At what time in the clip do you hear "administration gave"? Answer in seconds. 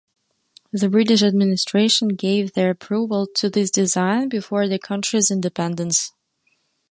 1.21-2.53